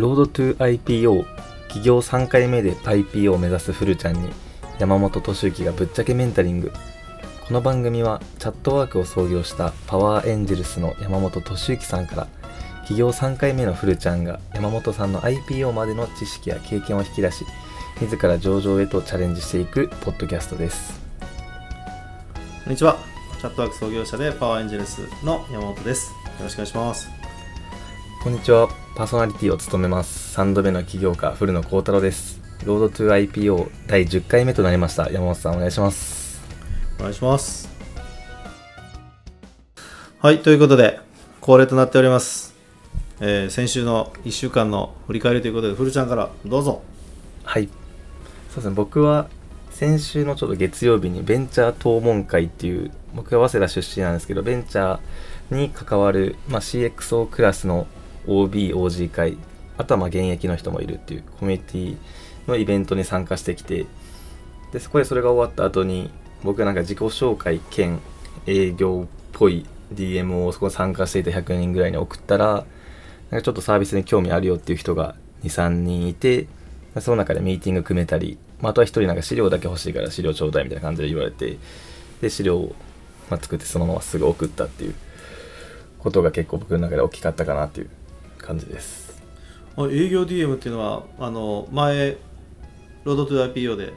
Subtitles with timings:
[0.00, 1.26] ロードトゥ IPO
[1.64, 4.30] 企業3回目で IPO を目指すフルちゃんに
[4.78, 6.72] 山本敏之がぶっちゃけメンタリング
[7.46, 12.28] この番組はチャットワークを創業したパワーエンジェルスの山本敏之さんから
[12.76, 17.44] 企業3回目のフルちゃんが山本さんの IPO までの知識や経験を引き出し
[18.00, 20.98] 自ら上場へとチャレンジしていくポッドキャストです
[22.64, 22.96] こんにちは。
[23.38, 26.12] チャットワーク創業者でパワーエンジェルスの山本です。
[26.38, 27.19] よろしくお願いします。
[28.22, 28.68] こんにちは。
[28.96, 30.38] パーソナリティを務めます。
[30.38, 32.38] 3度目の起業家古野幸太郎です。
[32.66, 35.10] ロードトゥ IPO 第10回目となりました。
[35.10, 36.38] 山本さんお願いします。
[36.98, 37.70] お願いします。
[40.18, 41.00] はい、ということで、
[41.40, 42.54] 恒例となっております。
[43.20, 46.82] えー先週の1週間の振り返りということで、フルちゃんからどうぞ。
[47.44, 47.70] はい。
[48.50, 48.74] そうですね。
[48.74, 49.30] 僕は
[49.70, 57.86] 先週のちょっと月曜日にベンチャー討論会っていう僕は早稲田出身なんですけどベンチャーに関わる、まあ、CXO クラスの
[58.26, 59.36] OBOG 会
[59.78, 61.96] あとはまあ現役の人もいるっていうコミュニティ
[62.48, 63.86] のイベントに参加してきて
[64.72, 66.10] でそこでそれが終わった後に
[66.42, 68.00] 僕なんか自己紹介兼
[68.46, 72.64] 営業っぽい DM をそこに参加していた100人ぐらいに送ったら
[73.30, 76.46] なんかちょっとサービスに興味あるよっていう人が23人いて
[77.00, 81.58] その中でミーティング組めたり、まあ、とは1人なんか資料だけ欲しいから資料ちょうだいみたいな感じで言われて
[82.20, 82.74] で資料を
[83.30, 84.94] ま作ってそのまますぐ送ったっていう
[86.00, 87.90] ことが結構僕の中で大きかったかなっていう
[88.50, 89.22] 感じです。
[89.76, 92.16] あ営業 DM っていうのは、あの、前、
[93.04, 93.92] ロードトゥ IPO で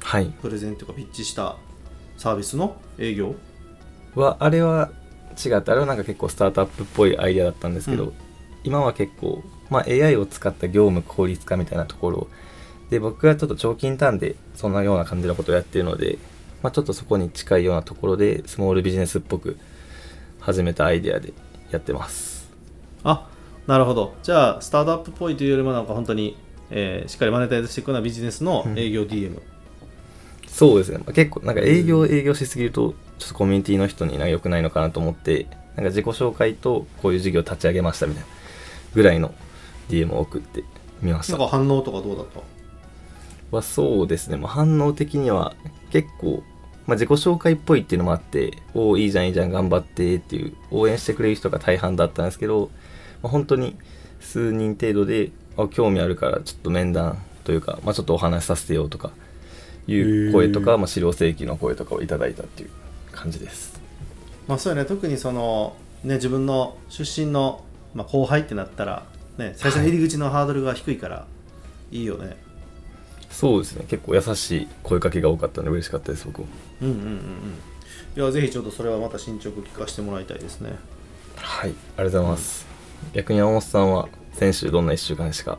[0.00, 0.26] はい。
[0.40, 1.56] プレゼンとかピッチした
[2.16, 3.34] サービスの営業？
[4.14, 4.90] はあれは
[5.32, 8.12] 違ってあれはなんか結構スタートアップっぽいアイデアだったんですけど、うん。
[8.64, 12.28] 今は結構、まあ、AI を使った業務効率化みたいなところ。
[12.90, 16.18] で僕はちょっと長期インターンでそんなような感じのことをやっているので、
[16.62, 19.56] まあ、ちょっとそこに近いようなところでスモールビジネスっぽく
[20.40, 21.32] 始めたアイデアで
[21.70, 22.50] やってます。
[23.02, 23.31] あ
[23.66, 24.14] なるほど。
[24.22, 26.36] じゃあ、スタートアップっぽいというよりも、なんか本当に、
[26.70, 29.40] えーしっかりマネタイズしていくようなビジネスの営業 DM。
[30.48, 35.46] そうですね、まあ結構なんか営業営業しすぎるとちょっとコミュニティの人になんか良くないのかなと思って
[35.76, 38.28] なんか自己紹介とこういう事業を立ち上げましたみたいな
[38.94, 39.34] ぐらいの
[39.88, 40.62] DM を送って
[41.00, 41.38] みました。
[41.38, 42.40] なんか反応とかどうだった？
[43.56, 45.54] はそうですね、まあ、反応的には
[45.90, 46.42] 結構、
[46.86, 52.70] まあ、自己紹介っぽいっていうのもあっておおいいじゃんいいじゃん頑張ってっていう応援してくれる人が大半だったんですけど、
[53.22, 53.76] まあ、本当に
[54.20, 59.10] 数人程度であ興味あるからちょっと面談というか、まあ、ちょっとお話しさせてよとか
[59.86, 62.70] いう声とか、まあ、資料請求の声とかをいただいたっていう
[63.10, 63.80] 感じです。
[64.48, 64.88] まあそうやね。
[64.88, 65.74] 特にその
[66.04, 69.06] ね自分の出身の、まあ、後輩ってなったら
[69.38, 71.26] ね最初の入り口のハードルが低いから
[71.90, 72.36] いいよね、
[73.30, 73.84] そうですね。
[73.88, 76.46] 結構優しい声かけが多かったので嬉しかったです僕も。
[76.80, 77.18] うん、うんうんうん。
[78.16, 80.72] いやぜひちょっとそれはまた進捗聞かせてもらいたいですね。
[81.36, 81.70] はい。
[81.96, 82.66] ありがとうございます、
[83.12, 85.58] 逆に山本さんは先週どんな1週間でしたか？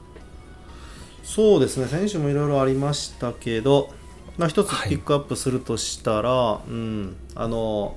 [1.24, 3.90] そうですね選手もいろいろありましたけど、
[4.38, 4.90] まあ、一つはい。
[4.90, 7.96] ピックアップするとしたら、うんあの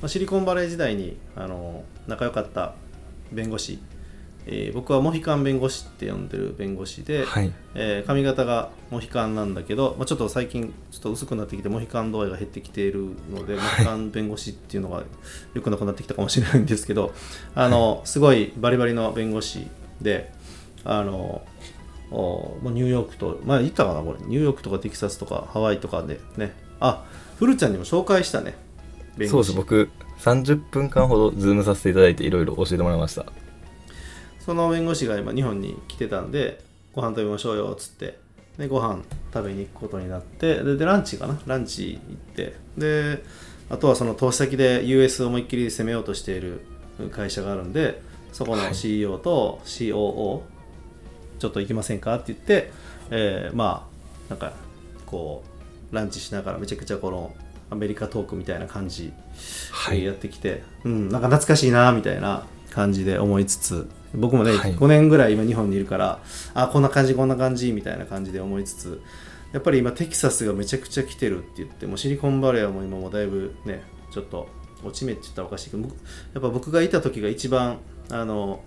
[0.00, 2.74] まあシリコンバレー時代にあの仲良かった
[3.32, 3.78] 弁護士、
[4.46, 7.52] えー僕はモヒカン弁護士って呼んでる弁護士で、はい。
[7.74, 15.02] えー髪型がモヒカンなんだけど、まあ、ちょっと最近ちょっと薄くなってきてモヒカン度合いが減ってきているので、モヒカン弁護士っていうのが
[15.54, 17.12] よくなくなってきたかもしれないんですけど
[17.54, 19.66] あのすごいバリバリの弁護士
[20.00, 20.32] で
[20.84, 21.42] あの
[22.10, 24.24] おニューヨークとまあ言ったかなこれ。
[24.26, 26.54] ニューヨークとかテキサスとかハワイとかでね。
[26.80, 27.04] あ
[27.38, 28.54] フルちゃんにも紹介したね
[29.16, 29.56] 弁そう護士です。
[29.56, 29.90] 僕
[30.20, 33.26] 30分間ほど Zoom させていただいていろいろ教えてもらいました
[34.44, 36.60] その弁護士が今日本に来てたんで
[36.92, 38.18] ご飯食べましょうよっつって
[38.58, 41.40] でご飯食べに行くことになってででランチかな？
[41.46, 43.24] ランチ行ってで
[43.70, 46.60] あとはその投資先で US を思いっきり攻めようとしている
[47.10, 48.74] 会社があるんでそこのはい。
[48.74, 50.42] CEO と COO
[51.38, 52.70] ちょっと行きませんかって言って、
[53.10, 53.94] えーまあ
[54.30, 54.52] なんか
[55.06, 55.42] こ
[55.92, 57.34] うランチしながらめちゃくちゃこの
[57.70, 59.12] アメリカトークみたいな感じ
[59.70, 60.04] はい。
[60.04, 64.74] やってきて、うん、なんか懐かしいなみたいな感じで思いつつ僕もね、はい。
[64.74, 66.20] 5年ぐらい今日本にいるから
[66.54, 69.02] あこんな感じこんな感じみたいな感じで思いつつ
[69.52, 73.82] やっぱり今テキサスがめちゃくちゃ来てるって言ってもうシリコンバレーはもう今もだいぶね
[74.12, 74.48] ちょっと
[74.82, 75.98] 落ち目って言ったらおかしいけど僕や
[76.40, 77.78] っぱ僕がいた時が一番
[78.10, 78.62] あの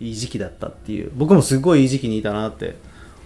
[0.00, 2.76] いい時期だったっていう僕もすごいいい時期にいたなって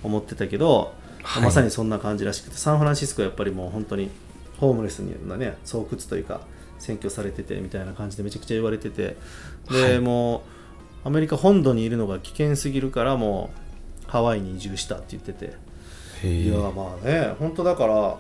[0.03, 0.93] 思ってたけど、
[1.23, 1.43] はい。
[1.43, 4.11] まさにそんな感じらしくてサンフランシスコはやっぱりもう本当に
[4.59, 6.43] ホームレスになね巣窟というか
[6.79, 9.17] 占拠されててみたいな感じでめちゃくちゃ言われてて。
[9.71, 10.01] で、はい。
[10.01, 10.39] も
[11.05, 13.51] うアメリカ本土にいるのが危険すぎるからも
[14.07, 15.69] うハワイに移住したって言ってて。
[16.23, 18.19] へいやえまあね本当だから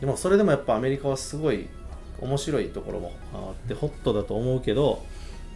[0.00, 1.68] でもそれでもやっぱアメリカはすごい
[2.20, 5.04] 面白いところもあってホットだと思うけど、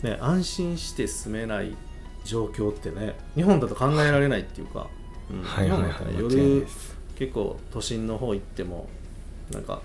[0.03, 1.77] ね、安心して住めない
[2.25, 4.89] 状況ってね日本だと考えられないっていうか、
[5.31, 5.43] うん。
[5.43, 6.67] 日本だったら夜
[7.17, 8.89] 結構都心の方行っても
[9.51, 9.83] なんか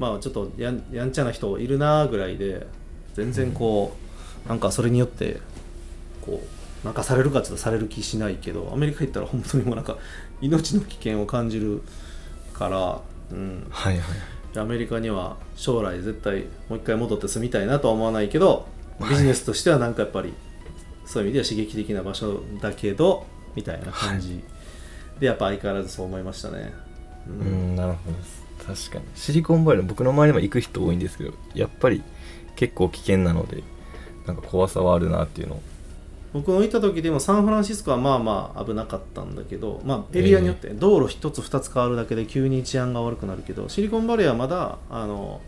[0.00, 2.66] まあちょっとやんやんちゃな人いるなぐらいで
[3.14, 3.94] 全然こ
[4.46, 5.40] う、なんかそれによって
[6.22, 6.42] こ
[6.82, 9.98] うなんかされるかちょっとされる気しないけどアメリカ行ったら本当にもうなんか
[10.40, 11.82] 命の危険を感じる
[12.54, 14.58] から、うん、はいはい。
[14.58, 18.66] アメリカには将来絶対もう一回戻って住みたいなとは思わないけど
[18.98, 20.34] ビジネスとしてはなんかやっぱり
[21.04, 24.42] そういう意味では刺激的な場所だけどみたいな感じ。
[25.20, 26.72] でやっぱ相変わらずそう思いましたね。
[27.28, 29.04] ううんんなるほどです確かに。
[29.14, 32.02] シリコンバレー僕の周りも行く人多いんですけどやっぱり
[32.56, 33.62] 結構危険なので
[34.26, 35.62] なんか怖さはあるなっていうのを。
[36.32, 45.40] 僕のいた時でもサンフランシスコはまあまあ危なかったんだけど、まあ、エリアによって道路1つ2つ変わるだけで急に治安が悪くなるけどシリコンバレーはまだあの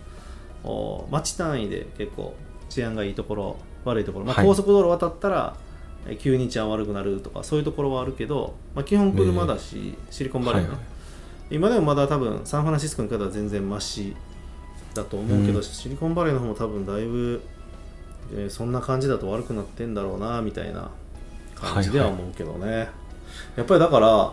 [0.65, 2.35] お町単位で結構
[2.69, 4.47] 治安がいいところ悪いところ、まあ、はい。
[4.47, 5.57] 高速道路渡ったら、
[6.09, 10.92] え急に治安悪くなるとかそういうところはあるけど、まあ、基本車だし、シリコンバレーね、はいはい
[11.53, 14.17] 今でもまだ多分サンフランシスコに比べたら全然マシ
[14.95, 15.65] だと思うけど、うん。
[15.65, 17.43] シリコンバレーの方も多分だいぶ、
[18.35, 20.91] えーそんな感じだと悪くなってんだろうなみたいな
[21.55, 22.89] 感じでは思うけどね、
[23.57, 24.33] やっぱりだから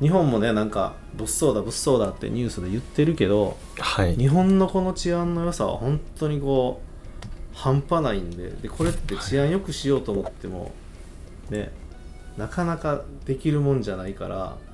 [0.00, 4.14] 日本もねなんか物騒だ物騒だってニュースで言ってるけどはい。
[4.16, 10.72] 日本のこの治安の良さは本当にこう半端ないんででこれって治安良くしようと思っても
[11.50, 11.72] ね
[12.36, 14.67] なかなかできるもんじゃないからはい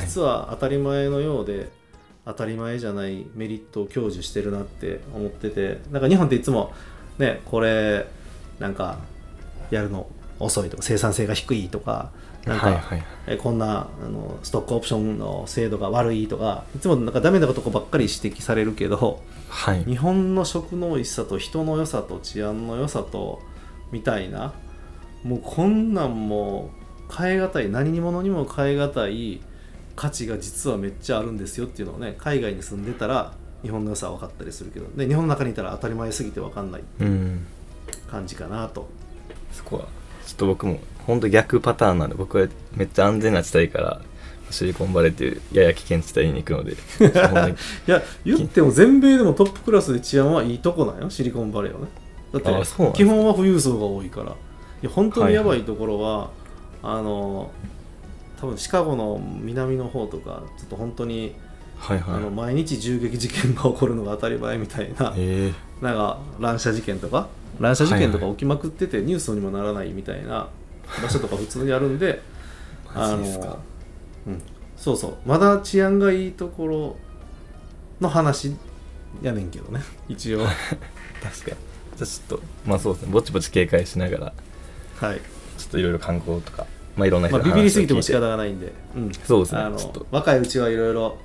[0.00, 1.70] 実は当たり前のようで
[2.24, 6.72] 当たり前じゃないメリットを享受してるなって思っててなんか日本っていつも
[7.18, 8.06] ねこれ
[8.58, 8.98] なんか
[9.70, 10.06] やるの
[10.38, 12.10] 遅いとか生産性が低いとか
[12.46, 19.84] なんか、はいはいえこんなあのストックオプションの制度が悪いとかいつもなんかダメなとこばっかり指摘されるけどはい。
[19.84, 23.42] 日本の食の美味しさと人の良さと治安の良さと
[23.92, 24.54] みたいな
[25.22, 26.70] もうこんなんも
[27.10, 29.42] う変え難い何にものにも変え難い
[30.00, 37.46] 価値が実はめっちゃあるんですよっていうのをね海外に住んでたら日本の良さは分かったりするけどで日本の中にいたら当たり前すぎて分かんないうん。
[38.10, 38.88] 感じかなと。
[39.52, 39.82] そこは。
[40.26, 44.00] ちょっと僕も本当逆パターンなんで僕はめっちゃ安全な地帯から
[44.50, 46.72] シリコンバレーっていうやや危険地帯に行くので
[47.86, 51.88] いや言っても全米でもトップクラスで治安はいいとこなんよシリコンバレーはね。
[52.32, 54.30] だって基本は富裕層が多いから。
[54.30, 54.34] い
[54.82, 56.30] や本当にやばいところは、
[56.82, 57.50] あの
[58.40, 61.34] 多分シカゴの南の方とかちょっと本当に、
[61.76, 62.14] はいはい。
[62.16, 67.28] あの毎日銃撃事件が起こるのが当たり前みたいな ええなんか乱射事件とか
[67.58, 70.48] 乱射事件とか起きまくっててニュースにもならないみたいな
[71.02, 72.22] 場所とか普通にあるんで
[72.94, 73.58] マジですか。
[74.26, 74.42] うん、
[74.76, 75.14] そうそう。
[75.24, 76.96] まだ治安がいいところ
[78.00, 78.56] の話
[79.22, 79.80] やねんけどね。
[80.08, 80.40] 一応。
[80.40, 80.54] 確か
[81.28, 81.32] に。
[81.32, 83.12] じゃあちょっとまあそうですね。
[83.12, 84.32] ぼちぼち警戒しながら。
[84.96, 85.20] はい、
[85.56, 86.66] ちょっといろいろ観光とか
[86.96, 89.60] まあいろんな人まあ、のビビりすぎても仕方がないんで、うん、そうですね。
[89.60, 91.16] あの若いうちはいろいろ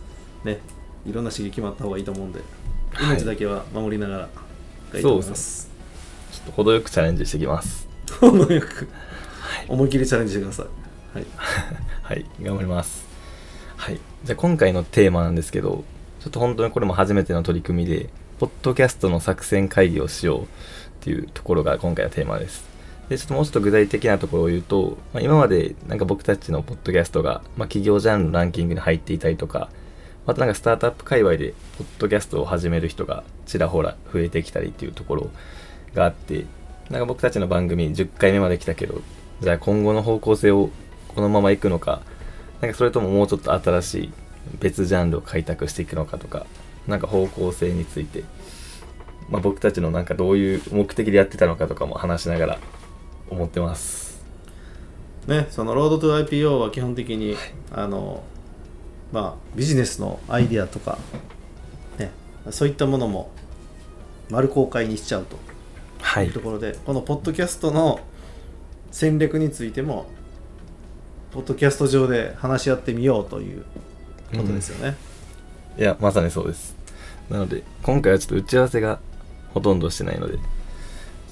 [0.44, 0.60] ね
[1.06, 2.40] いろんな刺激もあった方がいいと思うんで
[2.94, 3.16] はい。
[3.16, 4.42] 命だけは守りながらがいいと
[4.92, 5.62] そうで思います。
[5.62, 5.72] す。
[6.32, 7.88] ちょっと程よくチャレンジしてきます。
[8.20, 8.88] 程よく。
[9.68, 11.18] 思い切りチャレンジしてください。
[11.18, 11.26] はい。
[12.04, 12.26] はい。
[12.42, 13.06] 頑張ります。
[13.78, 14.00] はい。
[14.26, 15.84] じゃあ今回のテーマなんですけど
[16.20, 18.10] ちょっと本当にこれも初めての取り組みで
[18.40, 20.46] ポッドキャストの作戦会議をしようっ
[21.02, 22.66] ていうところが今回のテーマです
[23.10, 29.70] でちょっともうちょっと具体的なところを言うと、まあ、今までなんか僕たちのポッドキャストが、まあ、企業ジャンルのランキングに入っていたりとか
[30.26, 35.30] またなんかスタートアップ界隈でポッドキャストを始める人がちらほら増えてきたりっていうところ
[35.94, 36.46] があって
[36.90, 39.02] なんか僕たちの番組10回目まで来たけど
[39.42, 40.72] じゃあ今後の方向性を
[41.10, 42.02] このまま行くのか
[42.62, 44.14] なんかそれとももうちょっと新しい
[44.60, 46.46] 別ジャンルを開拓していくのかとか
[46.88, 48.24] なんか方向性について、
[49.30, 52.60] まあ、僕たちのなんかどういう目的でやってたのかとかも話しながら
[53.30, 54.24] 思ってます。
[55.28, 57.36] ねそのロードトゥ IPO は基本的に、
[57.72, 58.24] あの
[59.12, 61.00] まあビジネスのアイディアとか
[61.98, 62.12] ね
[62.52, 63.32] そういったものも
[64.30, 65.38] 丸公開にしちゃうと。
[66.02, 66.28] はい。
[66.28, 68.00] いうところでこのポッドキャストの
[68.92, 70.06] 戦略についても
[71.32, 73.66] ポッドキャスト上で話し合ってみようという
[74.32, 74.96] ことですよね、
[75.78, 76.76] いやまさにそうです。
[77.30, 79.00] なので今回はちょっと打ち合わせが
[79.54, 80.38] ほとんどしてないので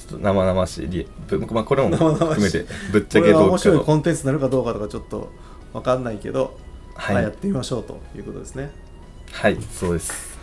[0.07, 1.07] ちょっと生々しい
[1.51, 3.49] まあこれも含めてぶっちゃけどうかと。
[3.49, 5.29] 面白いコンテンツになるかどうかとかちょっと
[5.73, 6.57] 分かんないけど、
[6.95, 7.15] はい。
[7.15, 8.71] まあやってみましょうということですね。
[9.31, 10.37] はいそうです。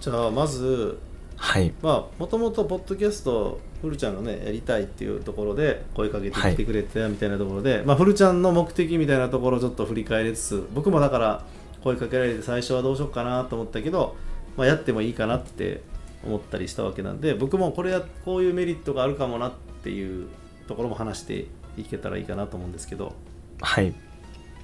[0.00, 0.98] じゃあまず
[1.36, 1.72] はい。
[1.82, 11.44] まあもともとポッドキャストフルちゃんがねやりたいっていうところで声かけてきてくれてみたいなところで、まあフルちゃんの目的みたいなところをちょっと振り返りつつ僕もだから
[11.82, 14.16] 声かけられて最初はどうしようかなと思ったけど、
[14.56, 15.80] まあ、やってもいいかなって
[16.24, 20.28] 思ったりしたわけなんで僕もこれやこういうメリットがあるかもなっていう
[20.68, 21.46] ところも話して
[21.76, 23.14] いけたらいいかなと思うんですけど、
[23.60, 23.86] はい。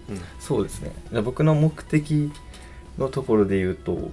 [0.08, 0.92] うん、そうですね。
[1.22, 2.30] 僕の目的
[2.98, 4.10] のところで言うと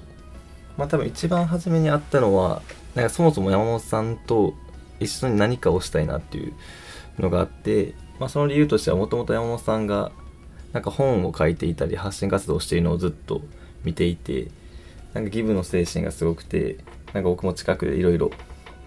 [0.77, 2.61] まあ多分一番初めにあったのは
[2.95, 4.53] なんかそもそも山本さんと
[4.99, 6.53] 一緒に何かをしたいなっていう
[7.19, 10.11] のがあって、まあ、その理由としてはもともと山本さんが
[10.71, 13.41] なんか本を書いていたり発信活動をしているのをずっと
[13.83, 14.49] 見ていて
[15.13, 16.77] なんかギブの精神がすごくて
[17.13, 18.31] なんか僕も近くでいろいろ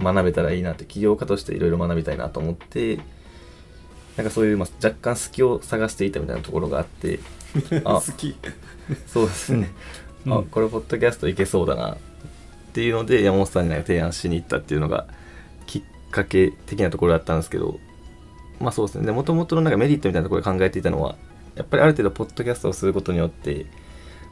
[0.00, 2.98] 学べたらいいなって起業家としていろいろ学びたいなと思って
[4.16, 7.20] なんかそういうまあ若干隙を探していたみたいなところがあって
[7.84, 8.36] あ好き。
[9.06, 9.70] そうですね、
[10.26, 10.32] うん。
[10.34, 11.96] あこれポッドキャストいけそうだなっ
[12.72, 15.06] ていうので山本さんになんか提案しに行ったっていうのが
[15.66, 17.78] きっかけ的なところだったんですけど
[18.60, 19.06] まあそうですね。
[19.06, 21.16] でもともとのなんかメリットみたいなところで考えていたのは
[21.56, 23.66] やっぱりある程度ポッドキャストをすることによって、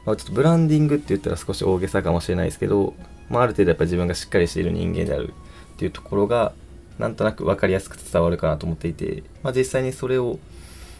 [0.05, 2.93] まあ、ちょっとブランディングって言ったら少し大げさかもしれないですけど、
[3.29, 5.33] まあ、ある程度やっぱり自分がしっかりしている人間である
[5.73, 6.53] っていうところが
[6.99, 10.39] なんとなく分かりやすく伝わるかなと思っていて、まあ、実際にそれを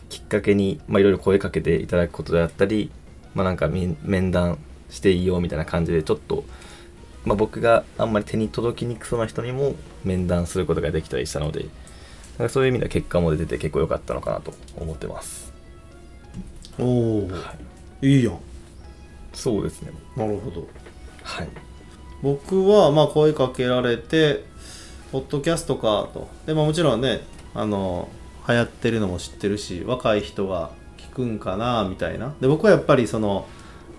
[0.10, 2.92] きっかけにまあいろいろ声かけていただくことであったり、
[3.34, 4.58] まあ、なんかみ面談
[4.90, 6.44] していいよみたいな感じでちょっと、
[7.26, 11.66] まあ、僕があんまり手に届きにくそうな人にも面談することができたりしたので
[12.38, 15.54] なんかそういう意味では結果も出てて結構良かったのかなと思ってます。
[16.78, 17.30] おお、
[18.02, 18.40] い、いやん。
[19.32, 19.92] そうですね。
[20.18, 20.68] なるほど。
[21.24, 21.75] はい
[22.26, 24.46] 僕はまあ声かけられて
[25.12, 26.28] ポッドキャストかと。
[26.48, 27.22] でももちろんね
[27.54, 28.10] あの
[28.48, 32.34] 流行ってるのも知ってるし若い人が聞くんかなみたいな。
[32.42, 33.48] で僕はやっぱりその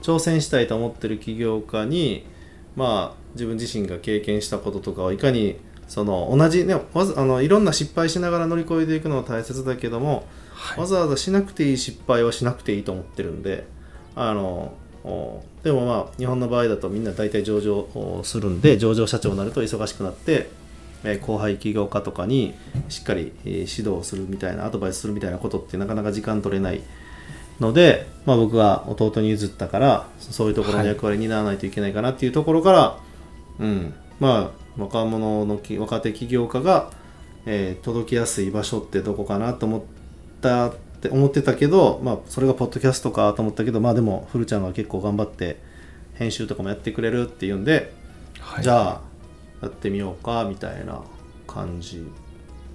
[0.02, 2.26] 挑戦したいと思ってる起業家に
[2.74, 10.80] まあ自分自身が経験したこととかをいかにその同じねわざあのいろんな失敗しながら乗り越えていくのは大切だけども、はい。
[10.80, 13.68] わざわざしなくていい失敗はしなくていいと思ってるんで
[14.16, 14.85] あのお
[15.62, 20.48] でもまあ日本の場合だとみんな大体上場をするんで上場社長になると忙しくなって、
[21.04, 22.54] えー後輩起業家とかに
[22.88, 26.82] しっかり、えー指導するみたいなアドバイスするみたいなことってなかなか時間取れない
[27.60, 32.98] ので、まあ、僕は弟に譲ったからそういうところの役割に担わないといけないかなっていうところから、
[33.60, 33.94] うん。
[34.18, 36.90] まあ若者のき若手起業家が、
[37.46, 39.82] えー届きやすい場所ってどこかなと思っ
[40.40, 45.58] たって思ってたけど、まあ、それがポッドキャストかと思ったけどまあでも古ちゃんが結構頑張って
[46.14, 47.92] 編集とかもやってくれるっていうんで、
[48.40, 48.64] はい。
[48.64, 49.00] じゃあ
[49.62, 51.02] やってみようかみたいな
[51.46, 52.06] 感じ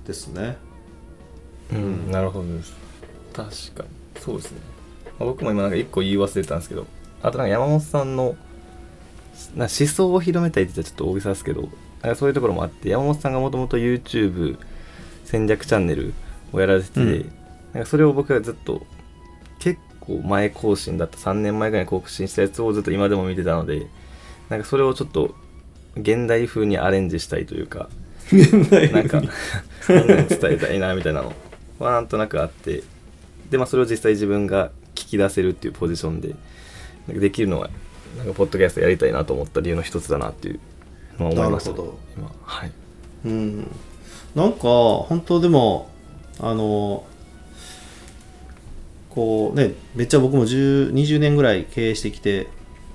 [0.06, 0.58] ですね。
[1.72, 2.74] うん、なるほどです。
[3.34, 3.90] 確かに。
[4.22, 4.60] そうですね、
[5.20, 6.86] まあ僕も今なんか一個言い忘れたんですけど
[7.24, 8.36] あとなんか山本さんの
[9.56, 11.70] な思想を広めたいって言ったらちょっと大げさですけどなん
[12.12, 14.60] かそういうところもあって山本さんがもともと YouTube
[15.26, 16.14] 戦略チャンネル
[16.54, 17.34] をやられてて、うん
[17.74, 18.86] なんかそれを僕がずっと
[19.60, 21.18] 結構前更新だった。
[21.18, 23.88] 3年前ぐらいに更新したやつをずっと今でも見てたので
[24.50, 25.36] なんかそれをちょっと
[25.96, 27.90] 現代風にアレンジしたいというか
[28.92, 31.34] なんかみんなに伝えたいなみたいなの
[31.80, 32.84] はなんとなくあって。
[33.52, 36.30] で、まあ、それを実際自分が聞き出せるっていうポジションで
[37.08, 37.70] なんかできるのは
[38.18, 40.60] なんかポッドキャストやりたいなと思った理由の一つだなっていう
[41.20, 42.32] のは思いましたなるほど今。
[42.44, 42.72] はい。
[43.26, 43.72] うん、
[44.34, 45.90] なんか本当でも
[46.40, 47.04] あの
[49.12, 52.48] こうねめっちゃ僕も10 20年ぐらい経営してきて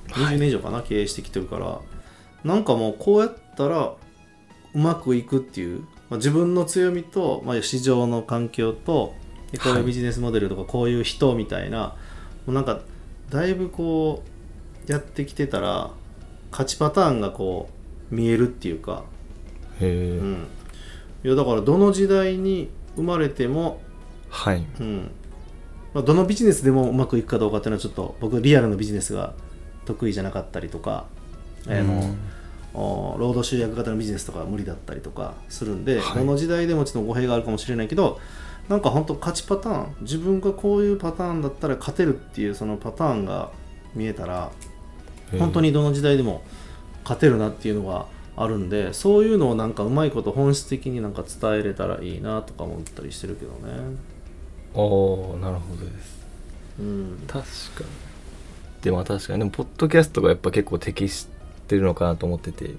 [0.08, 1.80] 20年以上かな、経営してきてるから。
[2.44, 3.94] なんかもうこうやったら
[4.74, 9.14] うまくいくっていう、まあ、自分の強みと、まあ、市場の環境と
[9.50, 11.96] でこういうビジネスモデルとかこういう人みたいな、
[12.46, 12.82] もうなんか
[13.30, 14.22] だいぶこ
[14.88, 15.90] うやってきてたら
[16.50, 17.68] 勝ちパターンがこ
[18.10, 19.04] う見えるっていうか。
[19.80, 20.46] へえ、うん、
[21.24, 23.80] いやだからどの時代に生まれても、
[24.30, 24.64] はい。
[24.80, 25.10] うん
[25.96, 29.32] まあ、どのビジネスでもうまくいくかどうかっていうのはちょっと僕リアルのビジネスが
[29.86, 31.06] 得意じゃなかったりとか、
[31.66, 32.14] あの
[32.74, 36.18] お労働集約型のビジネスとかは無理だったりとかするんで、はい。
[36.18, 38.20] どの時代でもちょっと語弊があるかもしれないけど
[38.68, 39.96] なんか本当勝ちパターン。
[40.02, 43.50] 自分がこういうパターンだったら勝てるっていうそのパターンが
[43.94, 44.50] 見えたら
[45.32, 45.38] うん。
[45.38, 46.42] 本当にどの時代でも
[47.04, 48.04] 勝てるなっていうのが
[48.36, 53.96] あるんでそういうのをなんかうまいこと本質的になんか伝えれたらいいなとか思ったりしてるけどね
[54.76, 56.26] おおなるほどです。
[56.78, 57.24] うん。
[57.26, 57.48] 確か
[57.80, 57.86] に。
[58.82, 61.26] でも確かにでもポッドキャストがやっぱ結構適し
[61.66, 62.74] てるのかなと思ってて。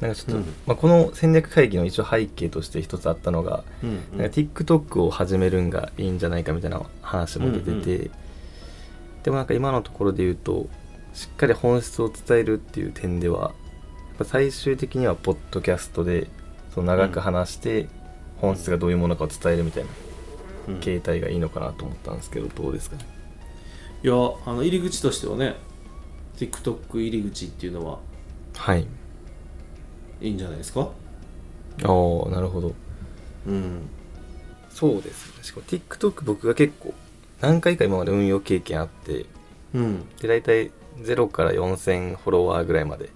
[0.00, 0.44] なんかちょっと、うん。
[0.66, 8.10] まあ、この戦略会議の一応背景として一つあったのが、うんなんか TikTok を始めるんがいいんじゃないかみたいな話も出てて、うんうん
[9.24, 10.68] でもなんか今のところで言うと
[11.14, 13.52] しっかり本質を伝えるっていう点ではやっ
[14.18, 16.28] ぱ最終的にはポッドキャストで
[16.74, 17.88] その長く話して
[18.36, 19.88] 本質がどういうものかを伝えるみたいな。
[19.88, 20.03] うん
[20.80, 23.06] 形態がいいのかなと思ったんですけどどうですかね？
[24.02, 24.16] いやあ
[24.52, 25.56] の入り口としてはね
[26.36, 27.98] TikTok 入り口っていうのは
[28.56, 28.86] はい。
[30.20, 30.80] いいんじゃないですか？
[30.82, 30.86] あ
[31.86, 32.74] あなるほど。
[33.46, 33.88] うん。
[34.70, 35.44] そうですね。
[35.44, 36.94] しかも TikTok 僕が結構
[37.40, 39.26] 何回か今まで運用経験あって
[39.74, 40.06] うん。
[40.20, 43.10] で大体0から4000フォロワーぐらいまで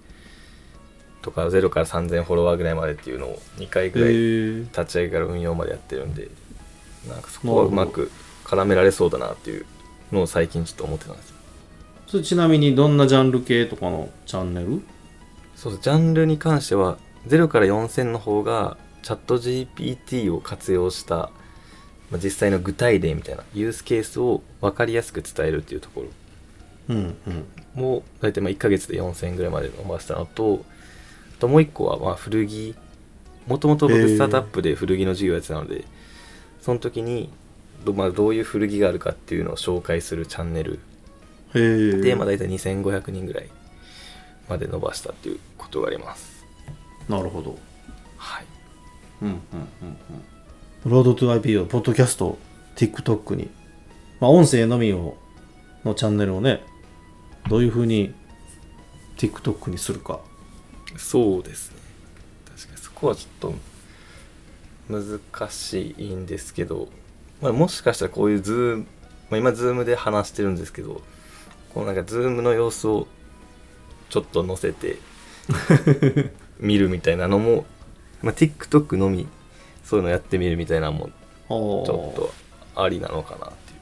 [1.23, 6.28] とか0から3000フォロワーぐらいまでっていうのを2回ぐらいへ立ち上げから運用までやってるんで
[7.07, 8.11] なんかそこはうまく
[8.45, 9.67] 絡められそうだなっていう
[10.11, 11.37] のを最近ちょっと思ってたんですよ。
[12.07, 14.83] それちなみにどんなジャンル系とかのチャンネル？
[15.55, 21.31] そうジャンルに関しては0から4000の方がチャット GPT を活用した、
[22.11, 26.09] まあ、実際の具体例みたいなユースケースを分かりやすく伝えるっていうところ。
[26.88, 27.45] うんうん。
[27.75, 30.64] も大体まあ1ヶ月で4000円ぐらいまで伸ばしたのと
[31.37, 32.75] あともう1個はまあ古着。
[33.47, 35.85] もともと僕スタートアップで古着の授業やってたので
[36.68, 37.30] その時に
[37.82, 40.80] ど,、まあ、どういう古着があるかっていうのを紹介するチャンネル。
[41.54, 43.48] で、まあ、大体2500人ぐらい
[44.50, 46.44] まで伸ばしたっていうことがあります。
[47.08, 47.58] なるほど。
[48.18, 48.44] はい。
[49.22, 49.38] うんうん
[49.80, 49.96] うん
[50.84, 50.90] うん。
[50.92, 52.37] ロードトゥ IPO ポッドキャスト
[52.76, 53.48] TikTok に。
[54.20, 55.16] まあ音声のみを
[55.87, 56.60] のチャンネルをね
[57.48, 58.12] どういうふうに
[59.16, 60.20] TikTok にするか。
[60.98, 61.78] そうですね。
[62.44, 63.54] 確かにそこはちょっと
[64.88, 66.88] 難しいんですけど、
[67.40, 68.87] まあ、もしかしたらこういう Zoom、
[69.30, 71.02] まあ、今 Zoom で話してるんですけど
[71.75, 73.07] このなんか Zoom の様子を
[74.09, 74.97] ちょっと載せて
[76.59, 77.66] 見るみたいなのも、
[78.23, 79.26] まあ、TikTok のみ
[79.85, 82.33] そういうのやってみるみたいなのもちょっと
[82.75, 83.80] ありなのかなっていう。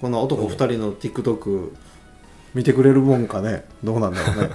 [0.00, 1.72] この男2人の TikTok
[2.54, 3.64] 見てくれるもんかね？
[3.82, 4.50] どうなんだろうね？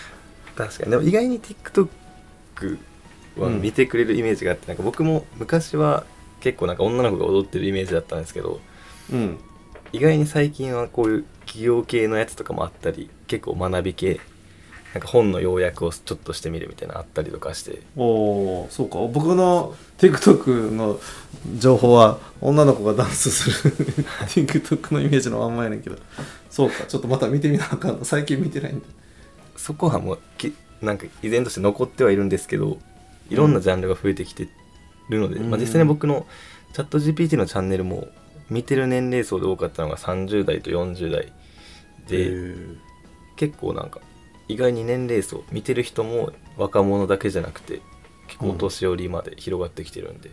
[0.56, 0.90] 確かに。
[0.90, 2.78] でも意外に TikTok
[3.36, 3.62] はうん。
[3.62, 6.04] 見てくれるイメージがあって、なんか僕も昔は
[6.40, 8.60] 結構なんか女の子が踊ってるイメージだったんですけど
[9.12, 9.38] うん。
[9.92, 14.20] 意外に最近はこういう企業系のやつとかもあったり結構学び系
[14.94, 17.82] なんか本の要約をちょっとしてみるみたいなのあったりとかして。
[17.96, 18.98] おおそうか。
[18.98, 20.98] 僕の TikTok の
[21.58, 23.74] 情報は女の子がダンスする
[24.26, 25.96] TikTok のイメージのまんまやねんけど。
[26.50, 26.84] そうか。
[26.88, 28.04] ちょっとまた見てみなあかんの。
[28.04, 28.86] 最近見てないんで。
[29.56, 32.78] そこはもうきなんか依然として残ってはいるんですけど
[33.30, 34.48] いろんなジャンルが増えてきて
[35.08, 35.50] るので、うん。
[35.50, 36.26] まあ、実際に僕の
[36.72, 38.08] チャット GPT のチャンネルも
[38.50, 41.32] 見てる年齢層で多かったのが30代と40代
[42.08, 42.54] で
[43.36, 44.00] 結構なんか
[44.48, 47.80] 意外に年齢層見てる人も若者だけじゃなくて
[48.26, 50.30] 結構お年寄りまで広がってきてるんで、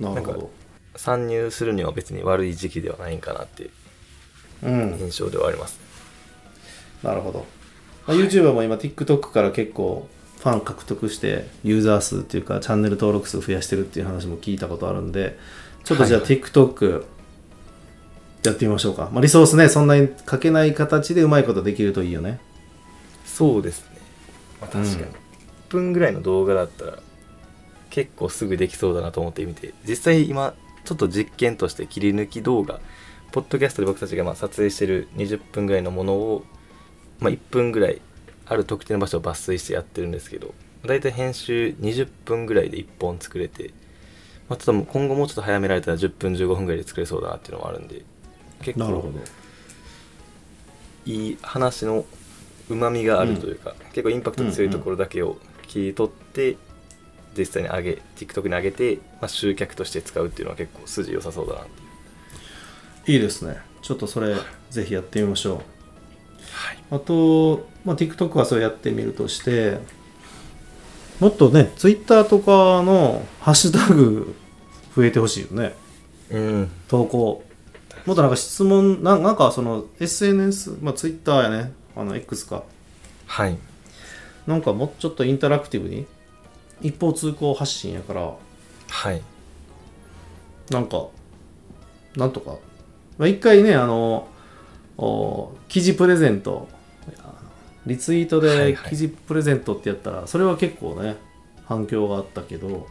[0.00, 0.14] なん。
[0.14, 0.68] かなるほど。
[0.96, 3.70] 参入するには別に悪い時期ではないんかなって
[4.64, 5.78] 印象ではあります、
[7.04, 7.46] なるほど、
[8.04, 15.38] まあ、YouTuber も今 TikTok から結構ファン獲得してユーザー数っていうかチャンネル登録数増やしてるっていう話も聞いたことあるんで
[15.84, 17.04] ちょっとじゃあはい TikTok
[18.44, 22.38] やってみましょうか、まあ、リソースねそんなにかけない形でうまいことできるといいよね。
[23.24, 23.98] そうですね、
[24.60, 25.08] まあ、確かに、うん。
[25.08, 25.12] 1
[25.68, 26.98] 分ぐらいの動画だったら
[27.90, 32.80] 結構すぐできそうだなと思ってみて実際今ちょっと実験として切り抜き動画
[33.32, 36.44] ポッドキャストで僕たちがまあ撮影してる20分ぐらいのものを、
[37.20, 38.00] まあ、1分ぐらい
[38.48, 40.54] ある特定の場所を抜粋してやってるんですけど
[40.86, 43.70] だいたい編集20分ぐらいで1本作れて、
[44.48, 48.02] まあ、ちょっと今後もうちょっと早められたら10分15分ぐらいで作れそうだなっていうのもあるんで
[48.62, 49.12] 結構
[51.06, 52.04] いい話の
[52.68, 56.56] うまみがあるというか、結構インパクト強いところだけを切り取って、
[57.36, 61.64] 実際に上げ TikTok に上げて、まあ、集客として使うっていうのは結構筋良さそうだなっ
[63.04, 63.18] ていう。
[63.18, 63.58] いいですね。
[63.80, 64.36] ちょっとそれ
[64.70, 65.54] ぜひやってみましょう。
[65.56, 65.77] はい
[66.90, 69.78] あと、まあ、TikTok はそれやってみるとして
[71.20, 74.34] もっとね Twitter とかのハッシュタグ
[74.94, 75.74] 増えてほしいよね。
[76.30, 76.70] うん。
[76.88, 77.44] 投稿。
[78.06, 81.72] もっとなんか質問ななんかその SNS まあ Twitter やね。
[81.96, 82.62] あの X か。
[83.26, 83.58] はい。
[84.46, 86.06] なんかもうちょっとインタラクティブに
[86.80, 88.32] 一方通行発信やから。
[88.88, 89.22] はい。
[90.70, 91.06] なんか
[92.16, 92.56] なんとか。
[93.18, 94.28] まあ一回ねあの
[94.98, 96.68] お記事プレゼント。
[97.86, 98.72] リツイートはいはい。
[98.74, 101.16] で記事プレゼントってやったら、それは結構ね
[101.64, 102.86] 反響があったけど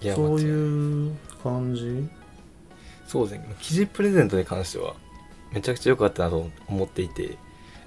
[0.00, 2.08] そういう感じ？
[3.08, 3.56] そうですね。
[3.60, 4.94] 記事プレゼントに関しては
[5.52, 7.36] めちゃくちゃ良かったなと思っていて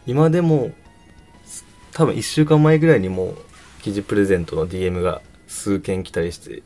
[0.05, 0.71] 今でも
[1.45, 1.63] す
[1.93, 3.37] 多分1週間前ぐらいにもう
[3.81, 6.63] 記事プレゼントの DM が数件来たりして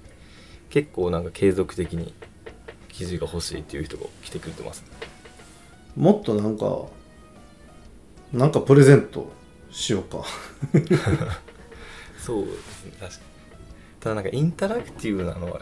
[0.69, 2.15] 結構なんか継続的に
[2.87, 4.83] 記事が欲しいっていう人が来てくれてます
[5.97, 6.85] もっとなんか
[8.31, 9.31] なんかプレゼント
[9.71, 10.23] しようか。
[12.23, 13.21] そうですね確かに。
[13.99, 15.61] ただなんかインタラクティブなのは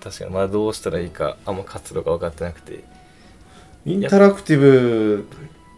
[0.00, 2.84] 確かにまあどうしたらいいかあんま活路が分かってなくて。
[3.84, 5.26] インタラクティブ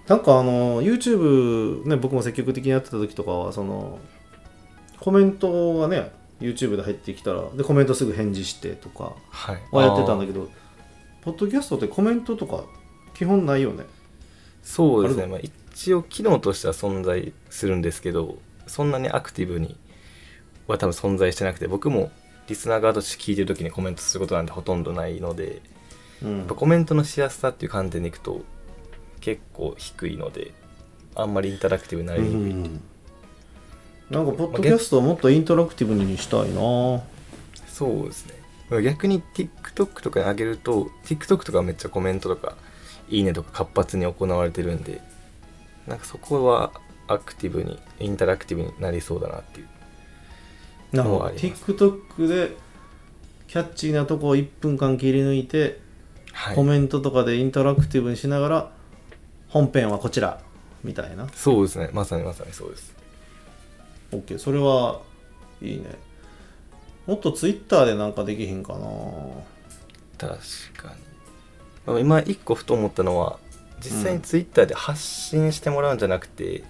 [0.06, 3.98] なんかあの YouTube ね僕も積極的にやってた時とかはその
[5.00, 9.62] コメントがね YouTube で入ってきたらでコメントすぐ返事してとかはい。
[9.70, 10.50] はやってたんだけけど
[11.22, 12.64] ポッドキャストってコメントとか
[13.14, 13.84] 基本ないよね。
[14.62, 19.76] そうですね、まあ、一応機能としては存在するんですけどそんなにアクティブに
[20.66, 22.10] は多分存在してなくて僕も
[22.48, 25.60] リスナー側として聞いてる時にコメントすることなんてほとんどないので
[26.22, 26.38] うん。
[26.38, 28.40] やっぱコメントのしやすさっていう観点でいくと
[29.20, 30.52] 結構低いので
[31.14, 32.80] あんまりインタラクティブになりにくい、うん
[34.10, 37.02] なんかポッドキャストをもっとインタラクティブにしたいな。
[37.66, 38.34] そうですね。
[38.82, 42.56] 逆に TikTok とかに上げると TikTok とかめっちゃコメントとか
[43.08, 45.00] いいねとか活発に行われてるんで
[45.86, 46.72] なんかそこは
[47.06, 49.68] アクティブにインタラクティブになりそうだなっていう。
[50.92, 51.72] のはあります。
[51.72, 52.56] TikTok で
[53.48, 55.80] キャッチーなとこを1分間切り抜いて、
[56.32, 56.56] はい。
[56.56, 58.72] コメントとかでインタラクティブにしながら
[59.48, 60.40] 本編はこちら
[60.82, 61.28] みたいな。
[61.34, 61.90] そうですね。
[61.92, 62.94] まさにまさにそうです。
[64.12, 65.02] OK それは
[65.60, 65.84] いいね。
[67.06, 68.78] もっと Twitter でなんかできへんかな。
[70.16, 70.38] 確
[70.76, 70.94] かに。
[70.94, 71.03] まあ
[71.86, 73.38] 今一個ふと思ったのは
[73.80, 76.64] 実際に Twitter で発信してもらうんじゃなくて、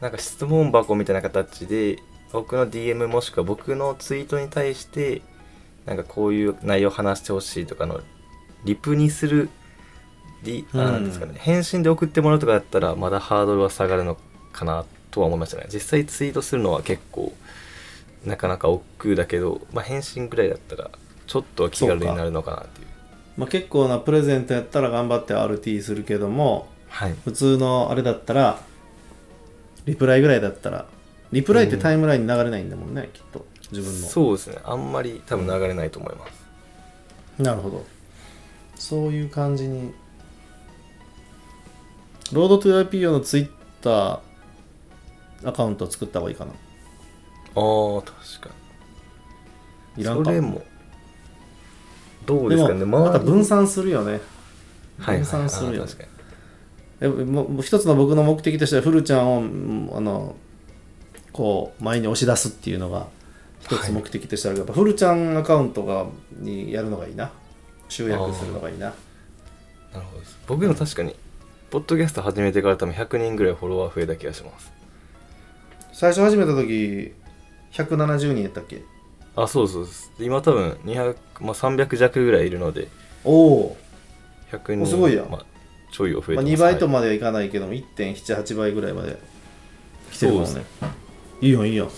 [0.00, 1.98] なんか質問箱みたいな形で
[2.32, 5.22] 僕の DM もしくは僕のツイートに対して
[5.86, 8.00] なんかこういう内容話してほしいとかの
[8.64, 9.50] リプにする
[10.44, 14.18] うんなんですかね、返信で送ってもらうとかだったらまだハードルは下がるの
[14.52, 15.66] かなとは思いましたね。
[15.72, 17.32] 実際ツイートするのは結構
[18.26, 20.90] なかなか億劫だけど、まあ、返信ぐらいだったら
[21.28, 22.88] ちょっとは気軽になるのかなっていう
[23.36, 27.14] まあ、結構なプレゼントやったら頑張って RT するけどもはい。
[27.24, 28.60] 普通のあれだったら
[29.86, 30.86] リプライぐらいだったら
[31.32, 34.06] リプライってタイムラインに流れないんだもんね、きっと自分の。
[34.06, 34.58] そうですね。
[34.64, 37.84] あんまり多分流れないと思います、なるほど。
[38.76, 39.94] そういう感じに。
[42.32, 44.20] ロードトゥ IPO のツイッター
[45.48, 46.52] アカウントを作った方がいいかな。
[46.52, 48.54] ああ確か
[49.96, 50.02] に。
[50.02, 50.62] いらんかそれも
[52.26, 52.84] どうでですかね。
[52.84, 54.12] もまた分散散するよね。
[54.12, 54.20] はい
[54.98, 56.10] はい分散するよあー確かに。
[57.00, 60.36] えももう一つの僕の目的としてはフルちゃんをうんあの
[61.32, 63.06] こう前に押し出すっていうのが
[63.60, 67.30] 一つ目的としてあるけど、フルちゃんアカウントがにやるのがいいな。
[67.88, 68.86] 集約するのがいいな。
[69.92, 70.38] なるほどです。
[70.46, 71.14] 僕も確かに
[71.70, 74.72] ポッドキャスト始めてから多分100人ぐらいフォロワー増えた気がします。
[75.92, 77.12] 最初始めた時
[77.72, 78.82] 170人やったっけ？
[79.34, 80.12] あそうそうです。
[80.18, 82.88] 今多分200、まあ、300弱ぐらいいるので。
[83.24, 83.76] おお、
[84.50, 85.30] 100人おすごいやん。
[85.30, 85.44] まあ、
[85.90, 89.18] ちょいを増えまあ、てます、2倍とはいまではいかないけども1.78倍ぐらいまで
[90.10, 90.64] 来てるもんそうね
[91.40, 91.90] いいよいいよ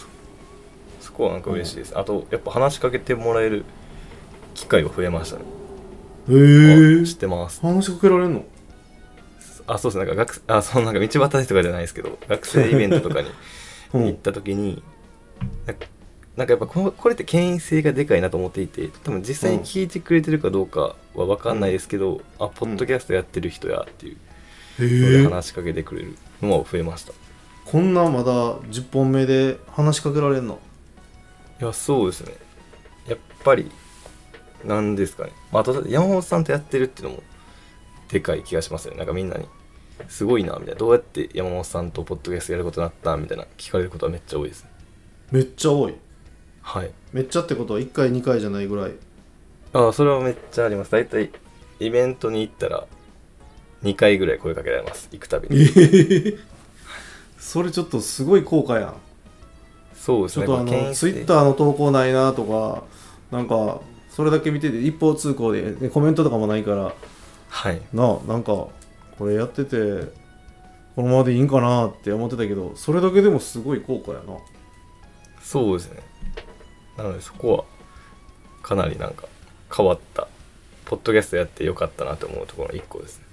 [1.00, 3.64] そこはなんか嬉しいです、あとやっぱ話しかけてもらえる
[4.54, 5.42] 機会が増えましたね。
[6.30, 7.60] へあ知ってます。
[7.60, 8.44] 話しかけられんの？
[9.66, 10.06] あそうですね。
[10.06, 13.28] なんか学あそのなんか道端とかじゃないですけど学生イベントとかに
[13.94, 14.06] うん。
[14.06, 14.82] 行った時に、
[15.66, 15.86] なんか
[16.36, 24.16] なんかやっぱこのこれって権威性がでかいなと思っていて多分実際に聞いてくれてるかどうかは分かんないですけど、あポッドキャストやってる人やっていう
[24.78, 27.12] ので話しかけてくれるのも増えました。
[27.12, 27.14] い
[27.64, 30.58] こんなまだ10本目で話しかけられんの？
[31.60, 32.34] やそうですね。
[33.08, 33.70] やっぱり
[34.64, 37.22] なんですかね、まあ、あと山本さんとやってるっていうのも
[38.08, 38.96] でかい気がしますね。
[38.96, 39.46] なんかみんなに
[40.08, 40.74] すごいなみたいな。
[40.74, 44.70] どうやって山本さんとポッドキャストやることになったみたいな聞かれることはめっちゃ多いですね。
[45.30, 45.94] めっちゃ多い
[46.64, 46.90] はい。
[47.12, 48.92] めっちゃってことは1回2回じゃないぐらい。
[49.74, 50.90] ああそれはめっちゃあります。
[50.90, 51.30] 大体
[51.78, 52.86] イベントに行ったら
[53.82, 55.08] 2回ぐらい声かけられます。
[55.12, 55.68] 行くたびに。
[57.38, 58.94] それちょっとすごい効果やん。
[59.94, 60.46] そうですね。
[60.46, 62.84] ちょっとあのツイッターの投稿ないなとか
[63.30, 66.94] なんかそれだけ見てて一方通行ででコメントとかもないから。
[67.50, 67.82] はい。
[67.92, 68.68] ななんか
[69.18, 69.76] これやってて
[70.96, 74.38] このままでいいんかなって思ってたけどそれだけでもすごい効果やな。
[75.42, 76.02] そうですね
[76.96, 77.64] なのでそこは
[78.62, 79.26] かなりなんか
[79.74, 80.28] 変わった
[80.84, 83.24] ポッドキャストやってよかったなと思うところの1個ですね。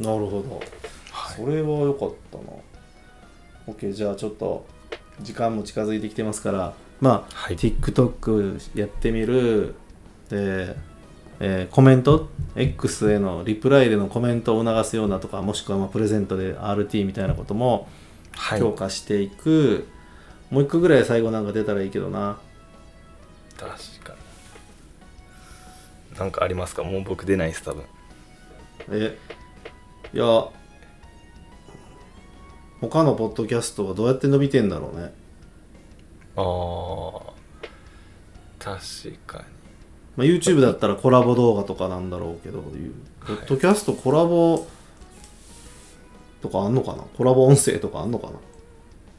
[0.00, 0.60] なるほど。
[1.10, 1.36] はい。
[1.36, 2.44] それは良かったな。
[3.66, 4.66] OK じゃあちょっと
[5.22, 7.56] 時間も近づいてきてますからまあ、はい。
[7.56, 9.74] TikTok やってみる
[10.28, 10.76] で、
[11.40, 17.88] えーコメント X へのリプライでのコメントを促すようなとかもしくはまあプレゼントで RT みたいなことも
[18.36, 18.60] はい。
[18.60, 19.86] 強化していく、
[20.50, 22.38] もう一個ぐらい最後なんか出たらいいけどな
[23.58, 23.70] 確
[24.04, 24.14] か
[26.12, 26.18] に。
[26.18, 26.84] なんかありますか？
[26.84, 27.84] もう僕出ないです多分。
[28.90, 29.18] え
[30.12, 30.24] いや
[32.80, 35.12] 他のポッドキャストはどうやって伸びてんだろうね。
[36.36, 37.34] ああ
[38.58, 38.78] 確
[39.26, 39.44] かに。
[40.16, 42.70] まあ、YouTube だったらコラボ動画とかなんだろうけど、ポ
[43.32, 44.66] ッドキャストコラボ
[46.40, 47.02] とかあんのかな？
[47.16, 48.28] コラボ音声とかあんのか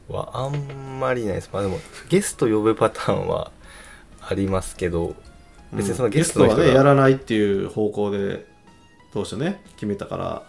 [0.08, 0.16] な？
[0.16, 1.50] はあんまりないです。
[1.52, 3.50] まあでもゲスト呼ぶパターンは
[4.28, 5.14] ありますけど
[5.72, 8.46] 別にそのうんゲストの人がはねやらないっていう方向で
[9.12, 10.42] 当初ね決めたから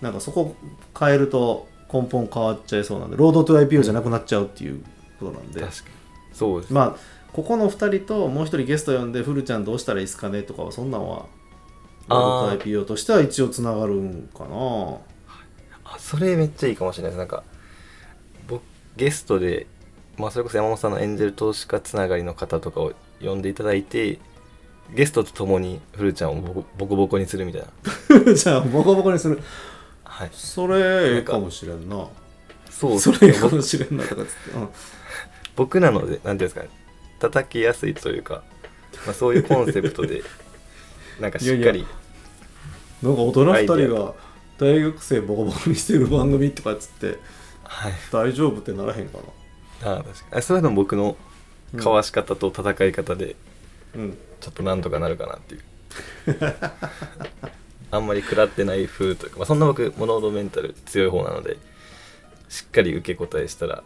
[0.00, 0.56] なんかそこ
[0.98, 4.82] 変えると根本変わっちゃいそうなんでロードトゥ IPO じゃなくなっちゃうっていう
[5.20, 5.94] ことなんで、確かに。
[6.32, 11.26] そうです、まあここの2人ともう1人ゲスト呼んでフルちゃんどうしたらいいですかねとかはそんなんは
[12.08, 14.98] ロードトゥ IPO としては一応つながるんかな。
[15.84, 17.18] あそれめっちゃいいかもしれないです。
[17.18, 17.42] なんか
[18.48, 18.62] 僕
[18.96, 19.66] ゲストで、
[20.16, 24.18] まあ、それこそ山本さんのエンジェル投資家つながりの方とかを呼んでいただいて
[24.94, 28.34] ゲストと共にフルちゃんをボコボコボコにするみたいな。
[28.34, 29.40] じゃあボコボコにする。
[30.04, 30.30] はい。
[30.32, 32.06] それええかもしれんな。
[32.70, 32.98] そう。
[32.98, 34.68] それええかもしれんなとかっつって、うん。
[35.56, 36.68] 僕なのでなんていうんですかね。
[37.20, 38.42] 叩きやすいというか、
[39.06, 40.22] まあ、そういうコンセプトで
[41.20, 41.80] なんかしっかり。
[41.80, 41.86] い
[43.02, 44.14] なんか大人2アイデ人が
[44.58, 47.18] 大学生ボコボコにしてる番組とかっつって
[47.64, 47.92] はい。
[48.12, 49.24] 大丈夫ってならへんかな
[49.82, 50.38] ああ確かに。
[50.38, 51.16] あそういうの僕の
[51.76, 53.36] かわし方と戦い方で
[53.94, 54.18] うん。
[54.40, 55.62] ちょっとなんとかなるかなっていう。
[57.90, 61.58] あんまり食らってない風というか、まあ、そんな僕モノードメンタル強い方なので
[62.48, 63.82] しっかり受け答えしたら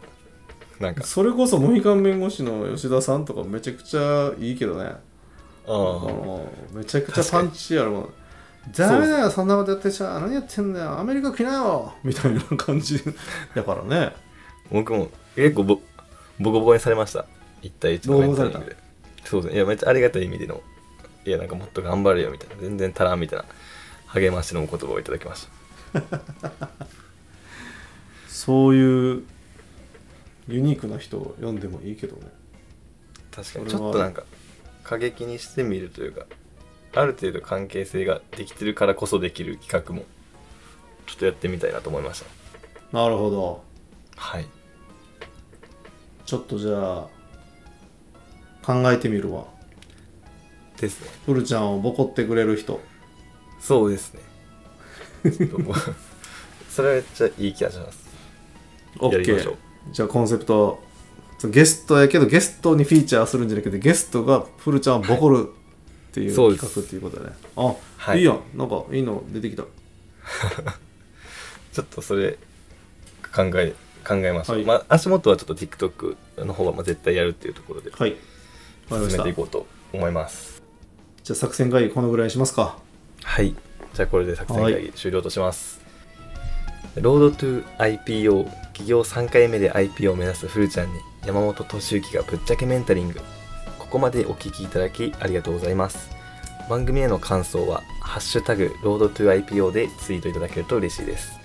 [0.79, 1.03] なんか。
[1.03, 4.85] それこそモヒカン弁護士の吉田さんとかめちゃくちゃいいけどね。
[4.85, 4.95] あ
[5.67, 8.13] あのめちゃくちゃパンチあるもん。
[8.75, 10.19] ダメだよそんなことやってちゃ。
[10.19, 10.99] 何やってんだよ。
[10.99, 11.93] アメリカ来なよ。
[12.03, 13.01] みたいな感じ。
[13.55, 14.13] やからね。
[14.71, 15.81] 僕も結構
[16.39, 17.25] ボボコボコにされました。
[17.63, 18.75] 1対1のメンタリングで。
[19.25, 19.57] そうですね。
[19.57, 20.61] いやめっちゃありがたい意味での。
[21.25, 22.55] いやなんかもっと頑張れよみたいな。
[22.61, 23.45] 全然足らんみたいな。
[24.07, 25.47] 励ましのお言葉をいただきまし
[25.93, 26.69] た。
[28.27, 29.23] そういう
[30.47, 32.31] ユニークな人を読んでもいいけどね。
[33.31, 33.67] 確かに。
[33.67, 34.23] ちょっとなんか
[34.83, 36.25] 過激にしてみるというか
[36.93, 40.05] ある程度関係性ができてるからこそできる企画も
[41.05, 42.97] ちょっとやってみたいなと思いました。
[42.97, 43.63] なるほど。
[44.15, 44.47] はい
[46.27, 47.07] ちょっとじゃあ
[48.61, 49.45] 考えてみるわ。
[50.79, 51.09] ですね。
[51.25, 52.81] フルちゃんをボコってくれる人。
[53.61, 54.19] そうですね。
[55.23, 55.75] ちょっともう
[56.69, 57.99] それはめっちゃいい気がします。
[58.97, 59.55] OK う。
[59.93, 60.83] じゃあコンセプト
[61.45, 65.51] ゲストやけどゲストにフィーチャーするんじゃなくてゲストがフルちゃんをボコるっ
[66.11, 68.19] ていう企画っていうことだねあ、はい。
[68.19, 68.41] いいやん。
[68.53, 69.63] なんかいいの出てきた。
[71.71, 72.37] ちょっとそれ
[73.33, 73.73] 考え
[74.07, 74.65] 考えましょう、はい。
[74.65, 76.15] まあ足元はちょっと TikTok
[76.45, 78.15] の方はまあ絶対やるっていうところではい。
[78.89, 80.61] 進めていこうと思います。
[81.23, 82.77] じゃあ作戦会議このぐらいにしますか。
[83.23, 83.55] はい。
[83.93, 85.81] じゃあこれで作戦会議終了とします、
[86.95, 90.93] ロードトゥ IPO 企業3回目で IPO を目指すふるちゃんに
[91.25, 93.19] 山本敏之がぶっちゃけメンタリング。
[93.79, 96.15] ここまでお聞きいただきありがとうございます。
[96.69, 101.39] 番組への感想は「ハッシュタグ Road to IPO」でツイートいただけると嬉しいです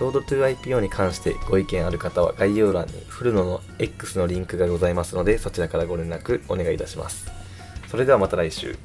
[0.00, 7.30] ロードトゥ IPO に関してご意見ある方は概要欄にフルノの X のリンクがございますのでそちらからご連絡お願いいたします。
[7.88, 8.76] それではまた来週。